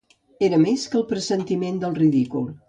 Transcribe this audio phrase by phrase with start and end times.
[0.47, 2.51] Era més que el pressentiment del ridícul.